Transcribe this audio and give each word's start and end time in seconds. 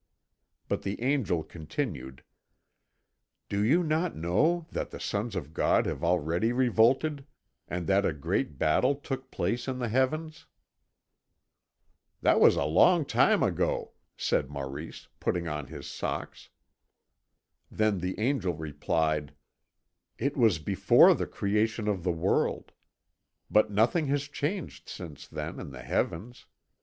But 0.67 0.81
the 0.81 0.99
Angel 1.03 1.43
continued: 1.43 2.23
"Do 3.49 3.63
you 3.63 3.83
not 3.83 4.15
know 4.15 4.65
that 4.71 4.89
the 4.89 4.99
sons 4.99 5.35
of 5.35 5.53
God 5.53 5.85
have 5.85 6.03
already 6.03 6.51
revolted 6.51 7.23
and 7.67 7.85
that 7.85 8.03
a 8.03 8.11
great 8.11 8.57
battle 8.57 8.95
took 8.95 9.29
place 9.29 9.67
in 9.67 9.77
the 9.77 9.89
heavens?" 9.89 10.47
"That 12.19 12.39
was 12.39 12.55
a 12.55 12.63
long 12.65 13.05
time 13.05 13.43
ago," 13.43 13.91
said 14.17 14.49
Maurice, 14.49 15.07
putting 15.19 15.47
on 15.47 15.67
his 15.67 15.85
socks. 15.85 16.49
Then 17.69 17.99
the 17.99 18.19
Angel 18.19 18.55
replied: 18.55 19.35
"It 20.17 20.35
was 20.35 20.57
before 20.57 21.13
the 21.13 21.27
creation 21.27 21.87
of 21.87 22.01
the 22.03 22.11
world. 22.11 22.71
But 23.51 23.69
nothing 23.69 24.07
has 24.07 24.23
changed 24.23 24.89
since 24.89 25.27
then 25.27 25.59
in 25.59 25.69
the 25.69 25.83
heavens. 25.83 26.47